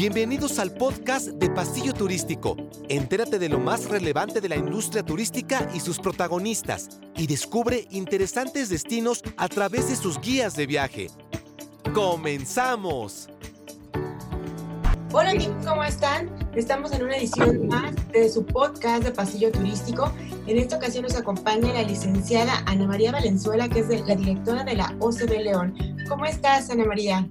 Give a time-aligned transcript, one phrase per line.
[0.00, 2.56] Bienvenidos al podcast de Pasillo Turístico.
[2.88, 6.88] Entérate de lo más relevante de la industria turística y sus protagonistas
[7.18, 11.08] y descubre interesantes destinos a través de sus guías de viaje.
[11.92, 13.28] ¡Comenzamos!
[15.12, 16.30] Hola amigos, ¿cómo están?
[16.54, 20.10] Estamos en una edición más de su podcast de Pasillo Turístico.
[20.46, 24.76] En esta ocasión nos acompaña la licenciada Ana María Valenzuela, que es la directora de
[24.76, 25.74] la OCB León.
[26.08, 27.28] ¿Cómo estás, Ana María?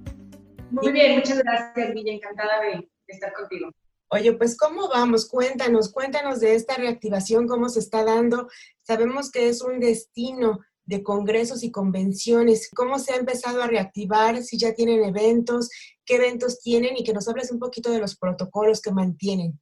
[0.70, 2.12] Muy bien, muchas gracias, Villa.
[2.12, 3.70] Encantada de, estar contigo.
[4.08, 5.28] Oye, pues ¿cómo vamos?
[5.28, 8.48] Cuéntanos, cuéntanos de esta reactivación, cómo se está dando.
[8.82, 12.70] Sabemos que es un destino de congresos y convenciones.
[12.74, 14.42] ¿Cómo se ha empezado a reactivar?
[14.42, 15.70] Si ya tienen eventos,
[16.04, 19.60] qué eventos tienen y que nos hables un poquito de los protocolos que mantienen.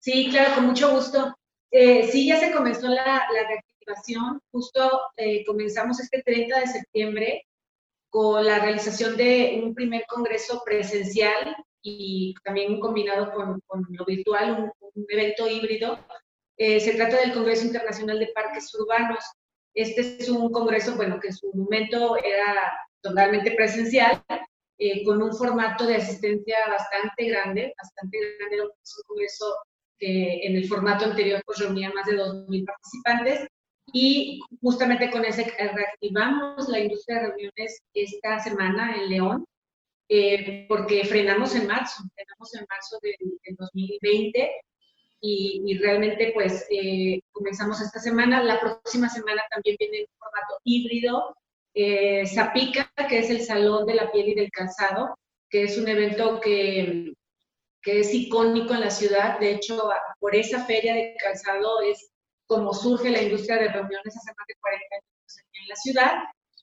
[0.00, 1.34] Sí, claro, con mucho gusto.
[1.70, 4.40] Eh, sí, ya se comenzó la, reactivación.
[4.50, 7.44] Justo eh, comenzamos este 30 de septiembre
[8.10, 15.06] con la realización de un primer congreso presencial y también combinado con, lo virtual, un,
[15.08, 15.98] evento híbrido.
[16.56, 19.24] Eh, se trata del Congreso Internacional de Parques Urbanos.
[19.74, 24.24] Este es un congreso, bueno, que en su momento era totalmente presencial,
[24.78, 29.56] eh, con un formato de asistencia bastante grande, bastante grande, es un congreso
[29.98, 33.48] que en el formato anterior pues reunía más de 2.000 participantes
[33.92, 39.46] y justamente con ese reactivamos la industria de reuniones esta semana en León,
[40.08, 44.50] eh, porque frenamos en marzo, frenamos en marzo del, 2020
[45.20, 48.42] y, y, realmente pues eh, comenzamos esta semana.
[48.42, 51.36] La próxima semana también viene un formato híbrido,
[51.74, 55.14] eh, Zapica, que es el Salón de la Piel y del Calzado,
[55.50, 57.12] que es un evento que,
[57.82, 59.38] que es icónico en la ciudad.
[59.38, 62.10] De hecho, por esa feria de calzado es
[62.48, 66.12] como surge la industria de reuniones hace más de 40 años aquí en la ciudad.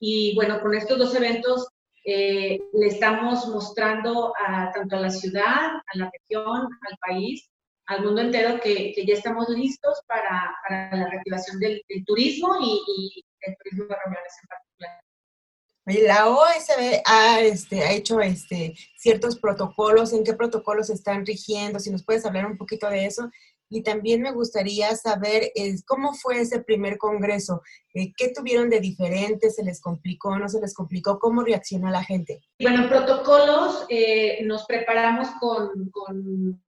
[0.00, 1.68] Y bueno, con estos dos eventos
[2.04, 7.48] eh, le estamos mostrando a, tanto a la ciudad, a la región, al país,
[7.86, 12.82] al mundo entero que, que ya estamos listos para, para la reactivación del, turismo y,
[12.86, 15.02] y, el turismo de reuniones en particular.
[16.08, 21.78] La OSB ha, este, ha hecho este, ciertos protocolos, ¿en qué protocolos están rigiendo?
[21.78, 23.30] Si nos puedes hablar un poquito de eso
[23.68, 25.50] y también me gustaría saber
[25.86, 27.62] cómo fue ese primer congreso,
[27.94, 32.04] eh, qué tuvieron de diferente, se les complicó, no se les complicó, cómo reaccionó la
[32.04, 32.40] gente.
[32.60, 36.62] Bueno, protocolos, eh, nos preparamos con,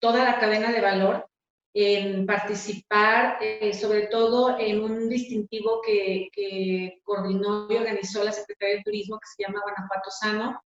[0.00, 1.28] toda la cadena de valor
[1.74, 8.76] en participar, eh, sobre todo en un distintivo que, que coordinó y organizó la Secretaría
[8.76, 10.60] de Turismo que se llama Guanajuato Sano,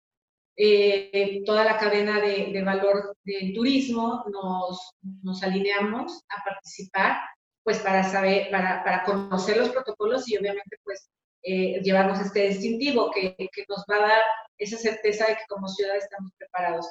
[0.64, 4.92] eh, toda la cadena de, valor del turismo, nos,
[5.22, 7.18] nos, alineamos a participar,
[7.64, 11.10] pues para saber, para, para conocer los protocolos y obviamente pues
[11.42, 14.22] eh, llevarnos este distintivo que, que, nos va a dar
[14.56, 16.86] esa certeza de que como ciudad estamos preparados.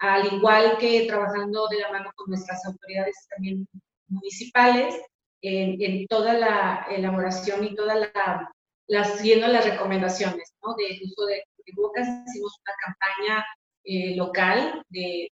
[0.00, 3.66] Al igual que trabajando de la mano con nuestras autoridades también
[4.08, 4.94] municipales,
[5.40, 8.52] en, toda la elaboración y toda la,
[8.86, 10.74] las, siguiendo las recomendaciones ¿no?
[10.74, 11.42] del uso de
[11.72, 13.46] cubrebocas, hicimos una campaña
[13.84, 15.30] eh, local de,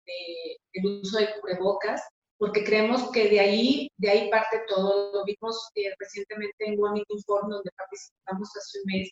[0.73, 2.03] del uso de cubrebocas,
[2.39, 5.13] porque creemos que de ahí, de ahí parte todo.
[5.13, 9.11] Lo vimos eh, recientemente en One Meeting Forum, donde participamos hace un mes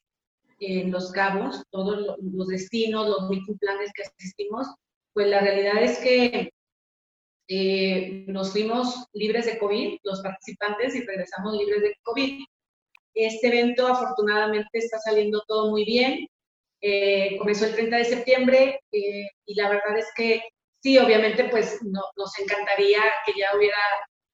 [0.61, 4.67] en Los Cabos, todos los destinos, los meeting planes que asistimos,
[5.13, 6.51] pues la realidad es que
[7.49, 12.45] eh, nos fuimos libres de COVID, los participantes, y regresamos libres de COVID.
[13.15, 16.27] Este evento afortunadamente está saliendo todo muy bien.
[16.87, 20.43] Eh, comenzó el 30 de septiembre eh, y la verdad es que
[20.83, 23.79] sí, obviamente pues nos encantaría que ya hubiera,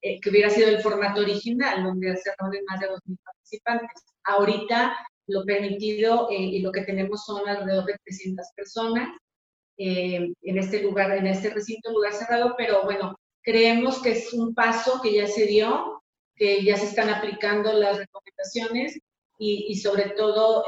[0.03, 4.03] eh, que hubiera sido el formato original, donde se reúnen más de 2.000 participantes.
[4.25, 9.17] Ahorita lo permitido y lo que tenemos son alrededor de 300 personas
[9.77, 15.01] en este lugar, en este recinto, lugar cerrado, pero bueno, creemos que es un paso
[15.01, 16.03] que ya se dio,
[16.35, 18.99] que ya se están aplicando las recomendaciones
[19.39, 20.65] y, y sobre todo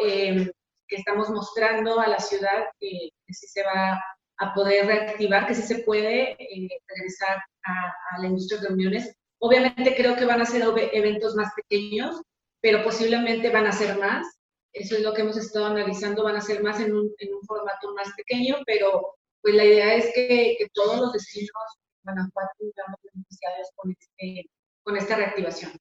[0.93, 3.99] que estamos mostrando a la ciudad que, sí se va
[4.39, 9.17] a poder reactivar, que sí se puede eh, regresar a, la industria de reuniones.
[9.39, 10.63] Obviamente creo que van a ser
[10.93, 12.21] eventos más pequeños,
[12.61, 14.27] pero posiblemente van a ser más.
[14.75, 17.43] Eso es lo que hemos estado analizando, van a ser más en un, en un
[17.47, 22.51] formato más pequeño, pero pues la idea es que, que todos los destinos de Guanajuato
[22.69, 24.51] están beneficiados con, este,
[24.83, 25.73] con esta reactivación.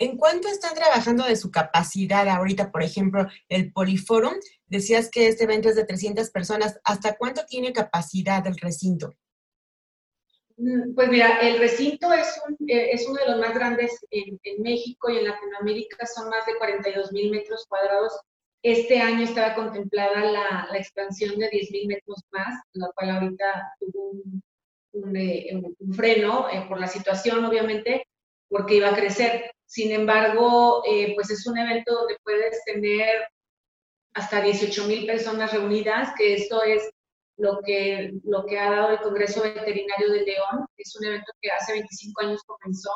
[0.00, 4.34] ¿En cuánto están trabajando de su capacidad ahorita, por ejemplo, el Poliforum?
[4.66, 6.78] Decías que este evento es de 300 personas.
[6.84, 9.12] ¿Hasta cuánto tiene capacidad el recinto?
[10.56, 15.10] Mm, pues mira, el recinto es, eh, es uno de los más grandes en, México
[15.10, 16.06] y en Latinoamérica.
[16.06, 18.12] Son más de 42 mil metros cuadrados
[18.62, 20.20] Este año estaba contemplada
[20.70, 24.42] la, expansión de 10.000 metros más, la cual ahorita tuvo un,
[24.92, 25.60] un, eh,
[25.92, 28.06] freno eh, por la situación, obviamente,
[28.48, 29.50] porque iba a crecer.
[29.68, 33.28] Sin embargo, eh, pues es un evento donde puedes tener
[34.14, 36.90] hasta 18.000 personas reunidas, que esto es
[37.36, 40.66] lo que, lo que ha dado el Congreso Veterinario de León.
[40.78, 42.90] Es un evento que hace 25 años comenzó,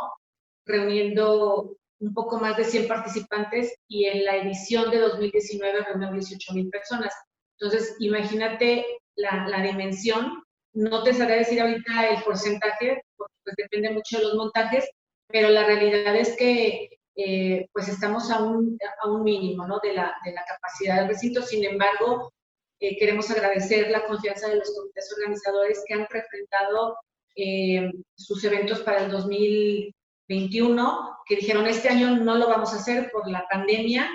[0.65, 6.55] reuniendo un poco más de 100 participantes y en la edición de 2019 reunió 18
[6.55, 7.15] mil personas.
[7.61, 8.87] Entonces, imagínate
[9.17, 10.43] la, la, dimensión.
[10.73, 14.89] No te sabré decir ahorita el porcentaje, porque pues depende mucho de los montajes,
[15.33, 19.81] pero la realidad es que eh, pues estamos a un, a un mínimo ¿no?
[19.83, 21.43] de, la, de la capacidad del recinto.
[21.43, 22.33] Sin embargo,
[22.81, 26.97] eh, queremos agradecer la confianza de los comités organizadores que han presentado
[27.37, 29.95] eh, sus eventos para el 2000
[30.33, 34.09] 21, que dijeron este año no lo vamos a hacer por la pandemia,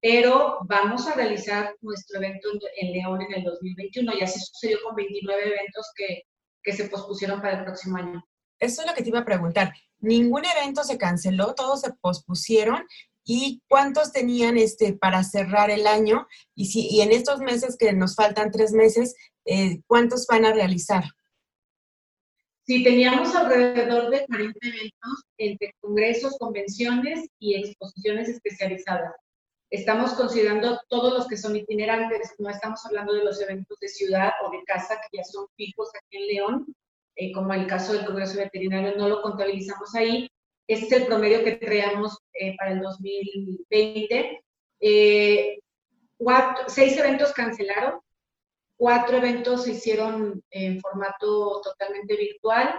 [0.00, 4.94] pero vamos a realizar nuestro evento en León en el 2021 y así sucedió con
[4.94, 6.22] 29 eventos que,
[6.62, 8.24] que se pospusieron para el próximo año.
[8.58, 9.72] Eso es lo que te iba a preguntar.
[10.04, 12.84] Ningún evento se canceló, todos se pospusieron.
[13.24, 16.26] ¿Y cuántos tenían este, para cerrar el año?
[16.54, 19.14] Y, si, y en estos meses que nos faltan tres meses,
[19.46, 21.04] eh, ¿cuántos van a realizar?
[22.66, 29.14] Sí, teníamos alrededor de 40 eventos entre congresos, convenciones y exposiciones especializadas.
[29.70, 34.32] Estamos considerando todos los que son itinerantes, no estamos hablando de los eventos de ciudad
[34.44, 36.74] o de casa que ya son fijos aquí en León,
[37.16, 40.30] eh, como el caso del Congreso Veterinario, no lo contabilizamos ahí.
[40.66, 44.42] Este es el promedio que traíamos eh, para el 2020.
[44.80, 45.58] Eh,
[46.68, 48.00] seis eventos cancelaron,
[48.76, 52.74] Cuatro eventos se hicieron en formato totalmente virtual,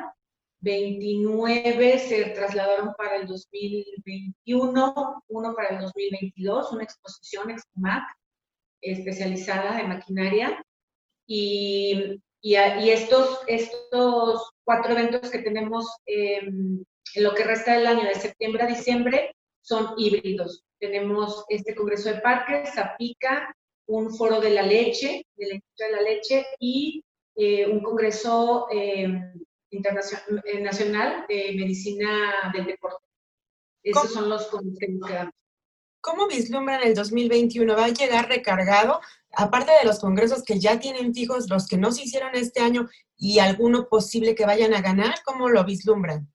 [0.60, 8.04] 29 se trasladaron para el 2021, uno para el 2022, una exposición Expomac
[8.82, 10.64] especializada en maquinaria.
[11.28, 18.14] Y, y, estos, estos cuatro eventos que tenemos en lo que resta del año, de
[18.14, 20.64] septiembre a diciembre, son híbridos.
[20.80, 23.52] Tenemos este Congreso de Parques, Zapica,
[23.88, 27.04] un foro de la leche, de la industria de la leche, y
[27.36, 29.08] eh, un congreso eh,
[29.72, 33.04] internacional, eh, nacional de medicina del deporte.
[33.82, 34.48] Esos son los
[34.80, 35.34] que nos quedamos.
[36.06, 37.76] ¿Cómo vislumbran el 2021?
[37.76, 39.02] ¿Va a llegar recargado?
[39.32, 42.88] Aparte de los congresos que ya tienen fijos, los que no se hicieron este año
[43.18, 46.32] y alguno posible que vayan a ganar, ¿cómo lo vislumbran?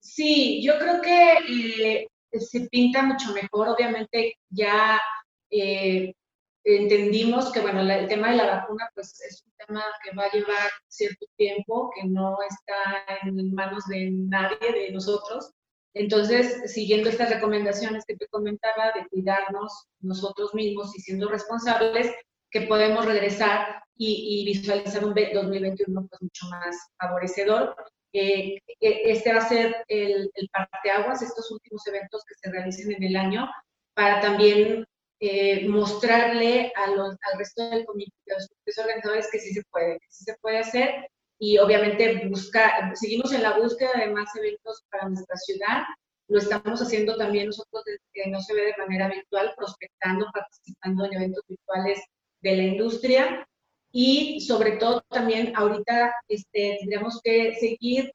[0.00, 2.08] Sí, yo creo que
[2.38, 3.70] se pinta mucho mejor.
[3.70, 5.00] Obviamente ya
[6.62, 10.30] entendimos que, bueno, el tema de la vacuna, pues es un tema que va a
[10.30, 15.52] llevar cierto tiempo, que no está en manos de nadie, de nosotros.
[15.94, 22.12] Entonces, siguiendo estas recomendaciones que te comentaba de cuidarnos nosotros mismos y siendo responsables,
[22.50, 27.76] que podemos regresar y, visualizar un 2021 pues mucho más favorecedor.
[28.12, 33.02] Eh, este va a ser el, el parteaguas, estos últimos eventos que se realicen en
[33.02, 33.48] el año,
[33.94, 34.84] para también
[35.20, 39.94] eh, mostrarle a los, al resto del comité, a los organizadores que sí se puede,
[39.94, 41.08] que sí se puede hacer
[41.38, 45.82] y obviamente buscar, seguimos en la búsqueda de más eventos para nuestra ciudad.
[46.28, 51.04] Lo estamos haciendo también nosotros desde que no se ve de manera virtual, prospectando, participando
[51.04, 52.00] en eventos virtuales
[52.40, 53.48] de la industria
[53.92, 58.12] y sobre todo también ahorita este, tendríamos que seguir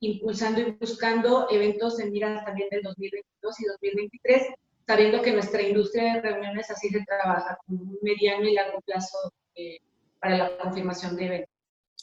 [0.00, 4.42] impulsando y buscando eventos en miras también del 2022 y 2023
[4.86, 9.32] sabiendo que nuestra industria de reuniones así se trabaja, con un mediano y largo plazo
[9.54, 9.78] eh,
[10.20, 11.51] para la confirmación de eventos.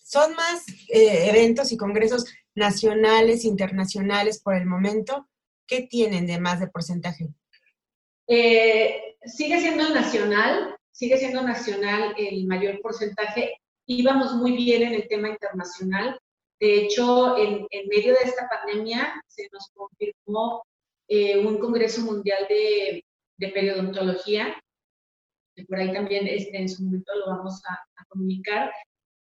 [0.09, 2.25] ¿Son más eh, eventos y congresos
[2.55, 5.27] nacionales, internacionales por el momento?
[5.67, 7.27] ¿Qué tienen de más de porcentaje?
[8.27, 13.61] Eh, sigue siendo nacional, sigue siendo nacional el mayor porcentaje.
[13.85, 16.19] Íbamos muy bien en el tema internacional.
[16.59, 20.63] De hecho, en, en medio de esta pandemia se nos confirmó
[21.07, 23.05] eh, un Congreso Mundial de,
[23.37, 24.59] de, Periodontología,
[25.55, 28.71] que por ahí también este, en su momento lo vamos a, comunicar,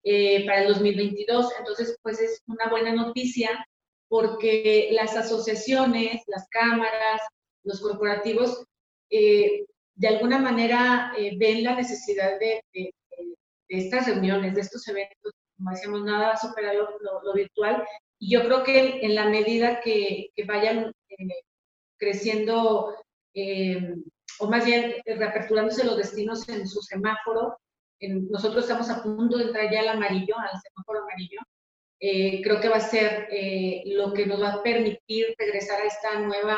[0.04, 1.52] eh, para el 2022.
[1.60, 3.66] Entonces, pues es una buena noticia
[4.08, 7.22] porque las asociaciones, las cámaras,
[7.64, 8.66] los corporativos,
[9.10, 9.66] eh,
[9.96, 12.94] de alguna manera ven la necesidad de, de,
[13.70, 17.86] estas reuniones, de estos eventos, como decíamos, nada va a superar lo, virtual.
[18.20, 20.92] Y yo creo que en la medida que, que vayan
[22.02, 22.96] creciendo,
[23.34, 23.96] eh,
[24.40, 27.58] o más bien eh, reaperturándose los destinos en su semáforo.
[28.10, 31.40] Nosotros estamos a punto de entrar ya al amarillo, al semáforo amarillo.
[32.00, 33.28] Eh, creo que va a ser
[33.86, 36.58] lo que nos va a permitir regresar a esta nueva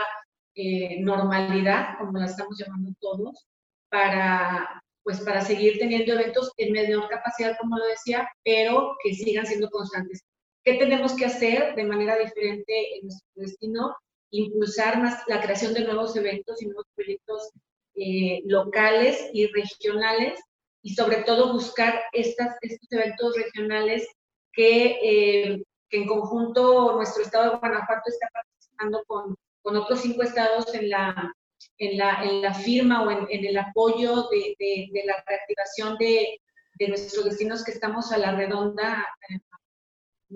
[1.00, 3.46] normalidad, como la estamos llamando todos,
[3.90, 9.46] para, pues para seguir teniendo eventos en menor capacidad, como lo decía, pero que sigan
[9.46, 10.24] siendo constantes.
[10.64, 13.96] ¿Qué tenemos que hacer de manera diferente en nuestro destino?
[14.32, 17.52] Impulsar más la creación de nuevos eventos y nuevos proyectos
[17.96, 20.40] eh, locales y regionales
[20.84, 22.48] y sobre todo buscar estos
[22.92, 24.06] eventos regionales
[24.52, 30.24] que, eh, que, en conjunto nuestro estado de Guanajuato está participando con, con otros cinco
[30.24, 31.34] estados en la,
[31.78, 36.42] en la, en la firma o en, en el apoyo de, de, la reactivación de,
[36.76, 39.40] de, nuestros destinos que estamos a la redonda, eh,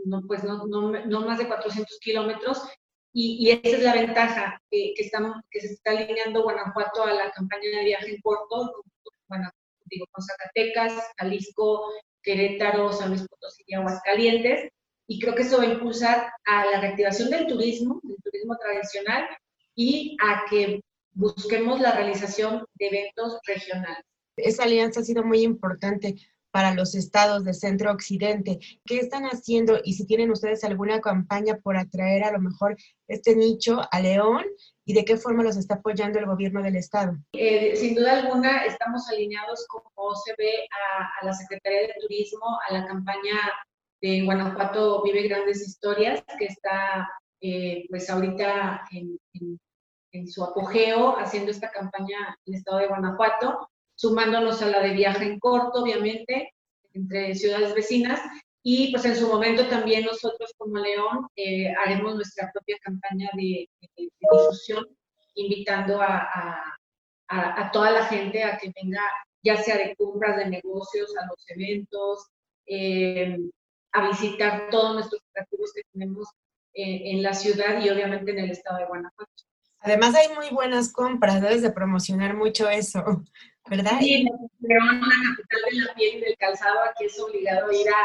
[0.05, 2.61] no, pues no, no, no, más de 400 kilómetros,
[3.11, 7.13] y, y, esa es la ventaja que, que, estamos, que se está alineando Guanajuato a
[7.13, 8.83] la campaña de viaje en corto,
[9.89, 11.91] digo, con Zacatecas, Jalisco,
[12.21, 14.69] Querétaro, San Luis Potosí y Aguascalientes,
[15.07, 19.25] y creo que eso va a impulsar a la reactivación del turismo, del turismo tradicional,
[19.75, 20.81] y a que
[21.13, 24.03] busquemos la realización de eventos regionales.
[24.35, 26.15] Esa alianza ha sido muy importante
[26.51, 28.59] para los estados de centro occidente.
[28.85, 32.75] ¿Qué están haciendo y si tienen ustedes alguna campaña por atraer a lo mejor
[33.07, 34.45] este nicho a León
[34.85, 37.17] y de qué forma los está apoyando el gobierno del estado?
[37.33, 39.67] Eh, sin duda alguna estamos alineados
[40.25, 43.37] se ve a, a, la Secretaría de Turismo, a la campaña
[44.01, 47.09] de Guanajuato Vive Grandes Historias, que está
[47.41, 49.19] eh, pues ahorita en
[50.11, 54.93] en su apogeo, haciendo esta campaña en el estado de Guanajuato, sumándonos a la de
[54.93, 56.53] viaje en corto, obviamente,
[56.93, 58.21] entre ciudades vecinas.
[58.63, 63.67] Y pues en su momento también nosotros como León eh, haremos nuestra propia campaña de,
[63.81, 64.85] de, de difusión,
[65.35, 66.77] invitando a, a,
[67.29, 69.01] a, toda la gente a que venga,
[69.43, 72.27] ya sea de compras de negocios, a los eventos,
[72.65, 73.37] eh,
[73.93, 76.27] a visitar todos nuestros atractivos que tenemos
[76.73, 79.31] eh, en la ciudad y obviamente en el estado de Guanajuato.
[79.79, 83.23] Además hay muy buenas compras, debes de promocionar mucho eso,
[83.69, 83.99] ¿verdad?
[83.99, 84.25] Sí,
[84.59, 88.01] León, la capital de la piel y del calzado, aquí es obligado a ir a,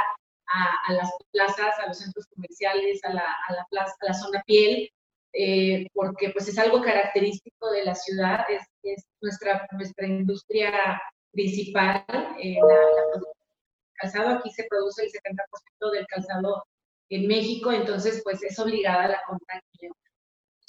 [0.52, 4.14] a, a las plazas, a los centros comerciales, a la, a la, plaza, a la
[4.14, 4.90] zona piel,
[5.32, 11.00] eh, porque pues es algo característico de la ciudad, es, es nuestra, nuestra industria
[11.32, 12.04] principal,
[12.38, 13.22] eh, la, la
[13.94, 16.64] calzado, aquí se produce el 70% del calzado
[17.08, 19.94] en México, entonces pues es obligada la compra León.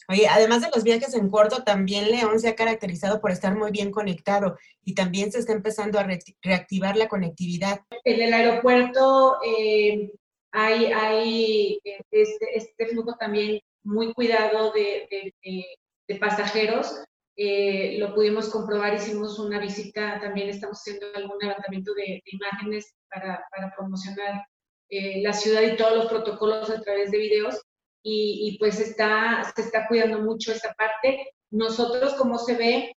[0.10, 3.72] Oye, además de los viajes en corto, también León se ha caracterizado por estar muy
[3.72, 7.82] bien conectado y también se está empezando a re reactivar la conectividad.
[8.04, 10.12] En el aeropuerto eh,
[10.52, 11.80] hay, hay
[12.12, 15.66] este, este, flujo también muy cuidado de, de, de,
[16.08, 17.04] de pasajeros.
[17.36, 23.44] Eh, lo pudimos comprobar, hicimos una visita, también estamos haciendo algún levantamiento de, imágenes para,
[23.50, 24.46] para promocionar
[24.90, 27.60] eh, la ciudad y todos los protocolos a través de videos
[28.04, 31.32] y, y, pues está, se está cuidando mucho esa parte.
[31.52, 32.96] Nosotros, como se ve,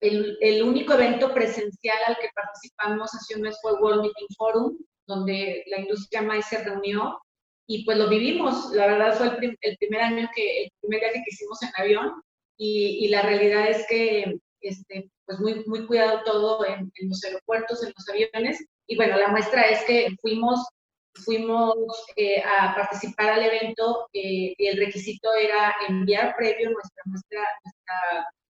[0.00, 4.76] el, el, único evento presencial al que participamos hace un mes fue World Meeting Forum,
[5.06, 7.20] donde la industria maíz se reunió
[7.68, 8.72] y pues lo vivimos.
[8.72, 11.70] La verdad fue el, prim el primer año que, el primer viaje que hicimos en
[11.76, 12.22] avión
[12.56, 17.22] y, y la realidad es que este, pues muy, muy cuidado todo en, en los
[17.24, 18.64] aeropuertos, en los aviones.
[18.88, 20.66] Y bueno, la muestra es que fuimos
[21.14, 21.74] fuimos
[22.16, 27.42] eh, a participar al evento eh, y el requisito era enviar previo nuestra,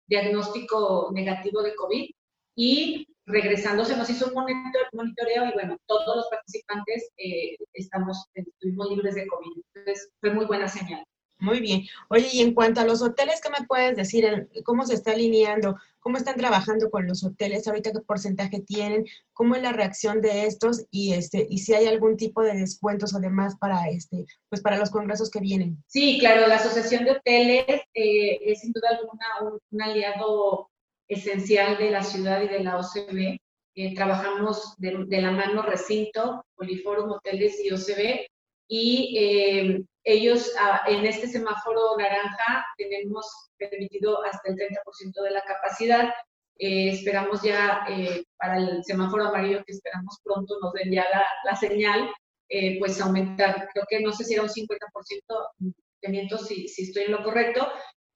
[0.07, 2.11] diagnóstico negativo de COVID
[2.57, 8.27] y regresando se nos hizo un monitor, monitoreo y bueno, todos los participantes eh, estamos,
[8.35, 9.63] estuvimos libres de COVID.
[9.75, 11.05] Entonces fue muy buena señal.
[11.41, 11.85] Muy bien.
[12.09, 14.49] Oye, y en cuanto a los hoteles, ¿qué me puedes decir?
[14.65, 15.77] ¿Cómo se está alineando?
[16.01, 17.67] ¿Cómo están trabajando con los hoteles?
[17.67, 19.07] ¿Ahorita qué porcentaje tienen?
[19.33, 20.85] ¿Cómo es la reacción de estos?
[20.91, 24.79] Y este, y si hay algún tipo de descuentos o demás para este, pues para
[24.79, 25.83] los congresos que vienen.
[25.87, 30.71] Sí, claro, la Asociación de Hoteles eh, es sin duda alguna un, un, aliado
[31.09, 33.39] esencial de la ciudad y de la OCB.
[33.77, 38.27] Eh, trabajamos de, de, la mano recinto, Poliforum, Hoteles y OCB,
[38.73, 43.27] y eh, ellos ah, en este semáforo naranja tenemos
[43.59, 46.09] permitido hasta el 30% de la capacidad.
[46.57, 51.25] Eh, esperamos ya eh, para el semáforo amarillo, que esperamos pronto nos den ya la,
[51.45, 52.11] la señal,
[52.49, 53.69] eh, pues aumentar.
[53.73, 57.67] Creo que no sé si era un 50%, teniendo si, si estoy en lo correcto,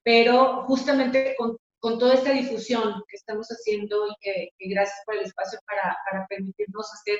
[0.04, 5.25] pero justamente con, con, toda esta difusión que estamos haciendo y que gracias por el
[5.25, 7.18] espacio para, para permitirnos hacer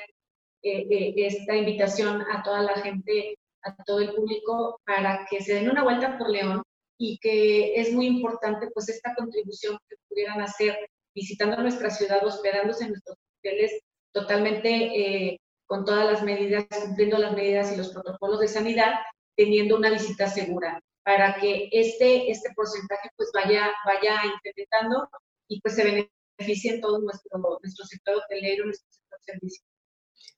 [0.65, 5.53] eh, eh, esta invitación a toda la gente a todo el público para que se
[5.53, 6.63] den una vuelta por León
[6.97, 10.75] y que es muy importante pues esta contribución que pudieran hacer
[11.13, 13.79] visitando nuestra ciudad, hospedándose en nuestros hoteles
[14.11, 18.93] totalmente eh, con todas las medidas, cumpliendo las medidas y los protocolos de sanidad,
[19.35, 25.07] teniendo una visita segura para que este, este porcentaje pues vaya, vaya incrementando
[25.47, 26.07] y pues se
[26.39, 29.63] beneficien todo nuestro, nuestro sector hotelero, nuestro sector servicio.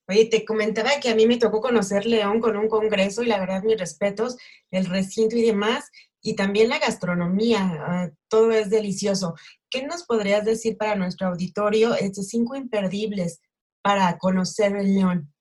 [0.08, 3.39] Oye, te comentaba que a mí me tocó conocer León con un congreso y la
[3.39, 4.38] verdad mis respetos,
[4.72, 5.91] el recinto y demás,
[6.22, 9.36] y también la gastronomía, ah, todo es delicioso.
[9.70, 13.41] ¿Qué nos podrías decir para nuestro auditorio, estos cinco imperdibles
[13.82, 15.34] para conocer el León?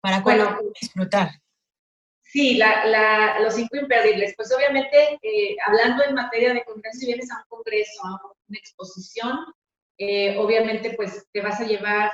[0.00, 1.30] Para bueno, disfrutar.
[2.22, 4.34] Sí, la, los cinco imperdibles.
[4.36, 8.58] Pues obviamente, eh, hablando en materia de congreso, si vienes a un congreso, a una
[8.58, 9.38] exposición,
[9.98, 12.10] eh, obviamente pues te vas a llevar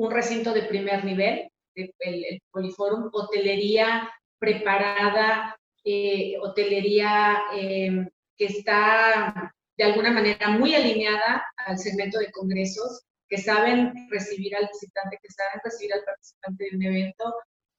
[0.00, 5.54] un recinto de primer nivel, el, Poliforum, hotelería preparada,
[5.84, 13.36] eh, hotelería em, que está de alguna manera muy alineada al segmento de congresos, que
[13.36, 17.34] saben recibir al visitante, que saben recibir al participante de un evento,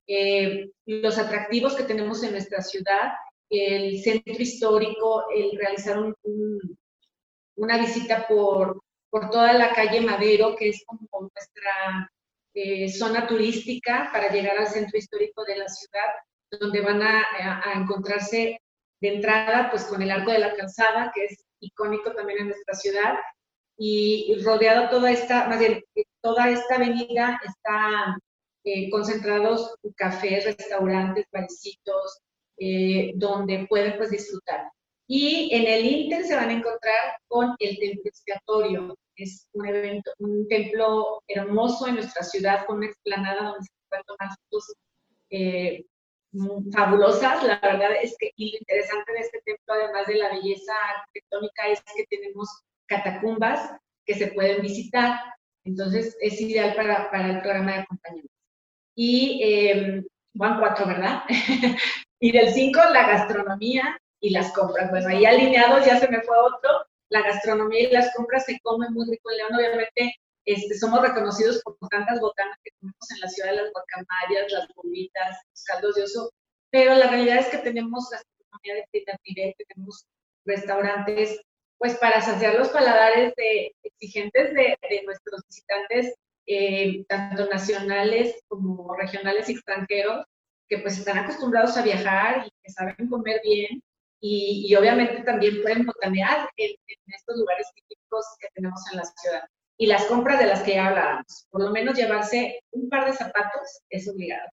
[0.05, 3.13] eh, los atractivos que tenemos en nuestra ciudad,
[3.49, 5.97] el centro histórico, el realizar
[7.55, 8.79] una visita por,
[9.11, 12.09] por toda la calle Madero, que es como nuestra
[12.53, 16.07] eh, zona turística para llegar al centro histórico de la ciudad,
[16.49, 17.23] donde van a,
[17.63, 18.59] a, encontrarse
[19.01, 22.73] de entrada pues con el Arco de la Calzada, que es icónico también en nuestra
[22.73, 23.15] ciudad,
[23.77, 25.83] y rodeado toda esta, más bien,
[26.21, 28.17] toda esta avenida está
[28.63, 32.19] eh, concentrados cafés, restaurantes, barecitos,
[32.57, 34.69] eh, donde pueden pues disfrutar.
[35.13, 38.97] Y en el Inter se van a encontrar con el templo expiatorio.
[39.17, 44.05] Es un evento, un templo hermoso en nuestra ciudad, con una explanada donde se pueden
[44.05, 44.73] tomar fotos
[45.29, 45.83] eh,
[46.73, 47.43] fabulosas.
[47.43, 51.67] La verdad es que y lo interesante de este templo, además de la belleza arquitectónica,
[51.67, 52.47] es que tenemos
[52.85, 53.69] catacumbas
[54.05, 55.19] que se pueden visitar.
[55.65, 58.33] Entonces es ideal para, para el programa de acompañamiento
[58.95, 61.23] y eh, van cuatro, ¿verdad?
[62.21, 64.89] y del cinco, la gastronomía y las compras.
[64.91, 66.69] Bueno, ahí alineados ya se me fue otro.
[67.09, 69.55] La gastronomía y las compras se comen muy rico en León.
[69.55, 74.51] Obviamente, este, somos reconocidos por tantas botanas que comemos en la ciudad de las guacamayas,
[74.51, 76.31] las bolitas, los caldos de oso,
[76.71, 80.05] pero la realidad es que tenemos gastronomía de primer nivel, tenemos
[80.45, 81.41] restaurantes,
[81.77, 86.15] pues para saciar los paladares de, exigentes de, nuestros visitantes
[86.47, 90.25] eh, tanto nacionales como regionales y extranjeros,
[90.67, 93.83] que pues están acostumbrados a viajar y que saben comer bien
[94.23, 96.75] y, obviamente también pueden botanear en,
[97.07, 99.43] estos lugares típicos que tenemos en la ciudad.
[99.77, 103.17] Y las compras de las que ya hablábamos, por lo menos llevarse un par de
[103.17, 104.47] zapatos es obligado.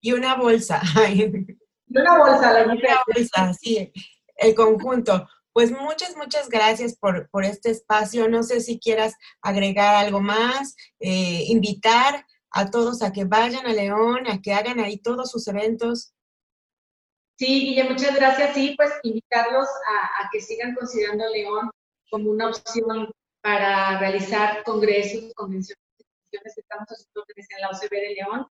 [0.00, 0.82] Y una bolsa.
[1.14, 1.24] y
[1.96, 3.92] una bolsa, la una bolsa, sí,
[4.36, 5.28] el conjunto.
[5.52, 8.28] Pues muchas, muchas gracias por, este espacio.
[8.28, 13.72] No sé si quieras agregar algo más, eh, invitar a todos a que vayan a
[13.72, 16.12] León, a que hagan ahí todos sus eventos.
[17.38, 18.54] Sí, Guille, muchas gracias.
[18.54, 21.70] Sí, pues invitarlos a, que sigan considerando León
[22.10, 23.10] como una opción
[23.42, 25.78] para realizar congresos, convenciones,
[26.32, 28.46] estamos haciendo en la OCB de León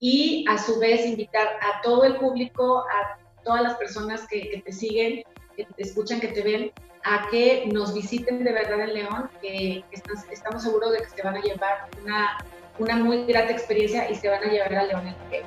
[0.00, 4.60] y a su vez invitar a todo el público, a todas las personas que, que
[4.62, 5.22] te siguen
[5.56, 6.72] que te escuchan, que te ven,
[7.04, 11.36] a que nos visiten de verdad en León, que estamos seguros de que se van
[11.36, 12.38] a llevar una,
[12.78, 15.44] una muy grata experiencia y se van a llevar a León en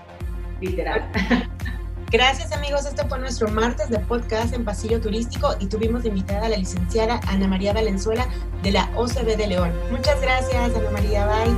[0.62, 1.12] literal.
[2.12, 6.50] Gracias amigos, este fue nuestro martes de podcast en Pasillo Turístico y tuvimos invitada a
[6.50, 8.28] la licenciada Ana María Valenzuela
[8.64, 9.72] de la OCB de León.
[9.92, 11.56] Muchas gracias Ana María, bye.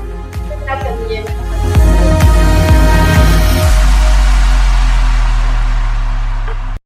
[0.66, 1.77] Gracias.